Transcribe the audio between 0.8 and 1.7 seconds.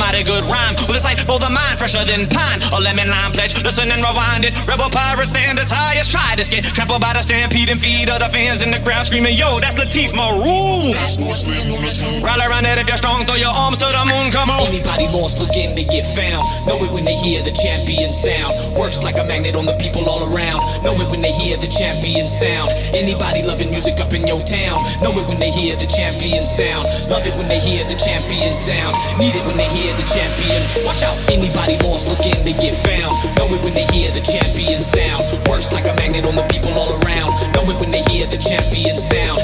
well, it's like both a